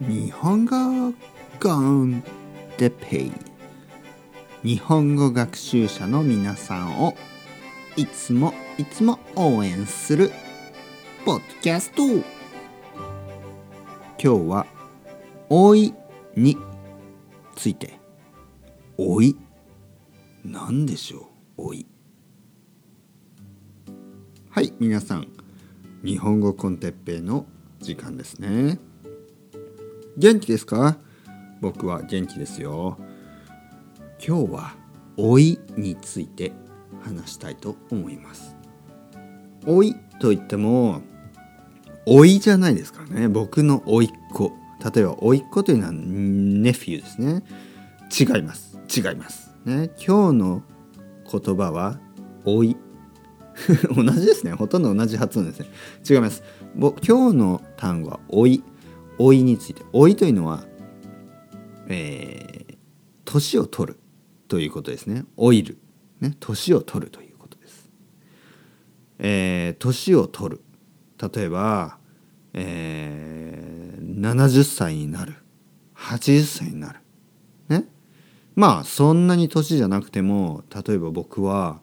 [0.00, 1.14] 日本語
[1.62, 2.24] コン
[2.76, 3.32] テペイ。
[4.64, 7.14] 日本語学習者の皆さんを
[7.96, 10.32] いつもいつも応援する
[11.24, 12.02] ポッドキャスト。
[12.02, 12.24] 今
[14.18, 14.66] 日は
[15.48, 15.94] 「老い」
[16.36, 16.58] に
[17.54, 18.00] ついて
[18.98, 19.36] 「老い」
[20.44, 21.68] 何でしょう？
[21.68, 21.86] 老い。
[24.50, 25.28] はい皆さん。
[26.04, 27.46] 日本語コンテッペイの
[27.80, 28.78] 時間ですね。
[30.16, 30.96] 元気ですか？
[31.60, 32.98] 僕は元気ですよ。
[34.24, 34.74] 今日は
[35.16, 36.52] 老いについて
[37.02, 38.56] 話したいと思います。
[39.66, 41.02] 老いといっても
[42.06, 43.28] 老いじゃないですからね。
[43.28, 44.52] 僕の甥っ子。
[44.94, 47.42] 例えば甥っ子というのはネフィーですね。
[48.16, 48.78] 違います。
[48.94, 49.52] 違います。
[49.64, 49.90] ね。
[49.96, 50.62] 今日の
[51.30, 51.98] 言葉は
[52.44, 52.76] 老い。
[53.96, 54.52] 同じですね。
[54.52, 55.66] ほとんど同じ発音ですね。
[56.08, 56.42] 違います。
[56.76, 56.92] 今
[57.32, 58.62] 日の単語は老い。
[59.18, 59.82] 老いについて。
[59.92, 60.64] 老いというのは
[61.88, 62.76] えー、
[63.24, 64.00] 年を取る
[64.48, 65.24] ということですね。
[65.36, 65.78] 老いる。
[66.20, 66.36] ね。
[66.40, 67.90] 年を取るということです。
[69.18, 70.62] えー、年を取る。
[71.34, 71.98] 例えば、
[72.52, 75.34] えー、70歳になる。
[75.96, 77.00] 80歳になる。
[77.68, 77.84] ね。
[78.54, 81.80] まあそんなに年じゃなくても例えば僕は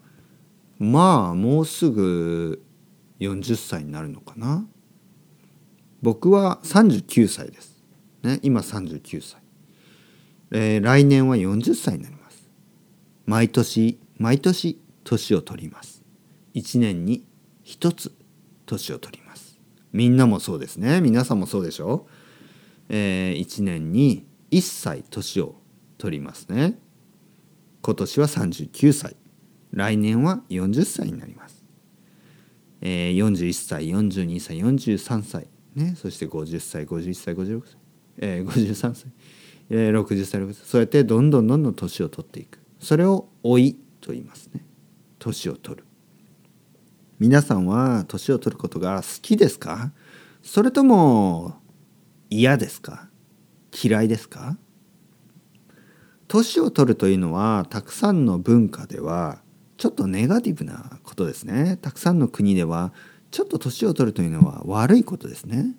[0.79, 2.63] まあもうすぐ
[3.19, 4.65] 40歳になるのかな。
[6.01, 7.83] 僕は39歳です、
[8.23, 9.41] ね、今39歳、
[10.51, 12.49] えー、来年は40歳になります。
[13.25, 16.03] 毎年毎年年を取ります。
[16.55, 17.25] 1年に
[17.65, 18.11] 1つ
[18.65, 19.59] 年を取ります。
[19.93, 21.01] みんなもそうですね。
[21.01, 22.11] 皆さんもそうでしょう、
[22.89, 25.55] えー、1年に1歳年を
[25.97, 26.79] 取りますね。
[27.81, 29.15] 今年は39歳。
[29.71, 31.63] 来年は40歳になります、
[32.81, 35.47] えー、41歳42歳43歳。
[35.75, 37.77] ね、そして50歳51歳56歳、
[38.17, 39.05] えー、53歳、
[39.69, 42.59] えー、60歳60歳そうやってどんどんどんどん年を取っていく。
[42.79, 44.65] それを老いと言いますね。
[45.19, 45.85] 年を取る。
[47.19, 49.93] 皆さんは年を取ることが好きですか？
[50.41, 51.61] それとも
[52.29, 53.09] 嫌ですか？
[53.71, 54.57] 嫌いですか？
[56.27, 59.41] 年を取るというのはたくさんの文化では
[59.77, 61.77] ちょっとネガティブなことですね。
[61.81, 62.93] たくさんの国では
[63.31, 65.75] ちょっと年を取るというのは悪いことですね。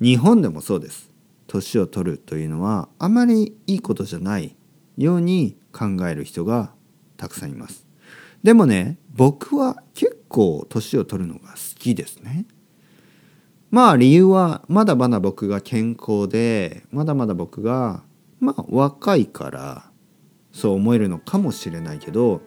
[0.00, 1.10] 日本でもそうです。
[1.46, 4.56] 年を取るというのはあまりいいことじゃない
[4.98, 6.72] ように考える人が
[7.16, 7.86] たくさんいます。
[8.42, 12.46] でもね僕は結構年を取るのが好きですね。
[13.70, 18.02] まあ理由はまだまだ僕が健康でまだまだ僕が
[18.38, 19.90] まあ若いから
[20.52, 22.42] そう思えるのかもしれないけど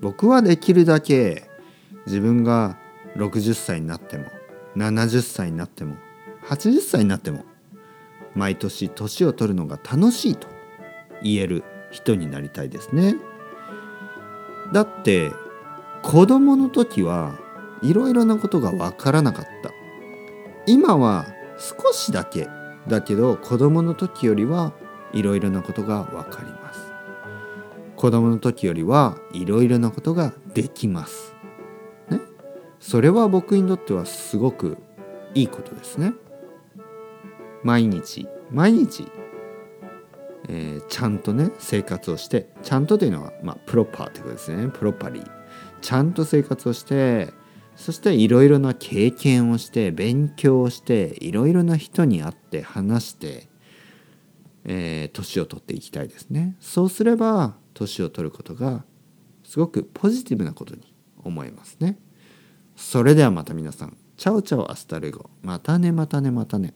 [0.00, 1.48] 僕はできるだけ
[2.06, 2.78] 自分が
[3.16, 4.26] 60歳になっても
[4.76, 5.96] 70歳になっても
[6.46, 7.44] 80歳になっても
[8.34, 10.48] 毎年年を取るのが楽しいと
[11.22, 13.16] 言える人になりたいですね。
[14.72, 15.30] だって
[16.02, 17.38] 子供の時は
[17.82, 19.70] いろいろなことがわからなかった。
[20.66, 21.26] 今は
[21.58, 22.48] 少しだけ
[22.88, 24.72] だけど子供の時よりは
[25.12, 26.80] いろいろなことがわかります。
[27.96, 31.31] 子供の時よりはいろいろなことができます。
[32.82, 34.76] それは僕にとってはすごく
[35.34, 36.12] いいことですね。
[37.62, 39.06] 毎日毎日、
[40.48, 45.30] えー、ちゃんとね生活をしてちゃんとというのは、まあ、プロパーということですねプロパリー
[45.80, 47.32] ちゃんと生活をして
[47.76, 53.48] そしていろいろな経験をして勉強をしていろいろな人に会って話して
[54.64, 58.84] えー、年を取っていきたいですねそうすれば年を取ることが
[59.44, 60.94] すごくポジティブなことに
[61.24, 61.98] 思いますね。
[62.76, 65.30] それではまた皆さん、 chao chao hasta luego。
[65.42, 66.74] またねまたねまたね。